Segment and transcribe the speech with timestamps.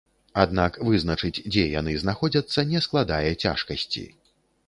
[0.43, 4.07] Аднак вызначыць, дзе яны знаходзяцца, не складае цяжкасці.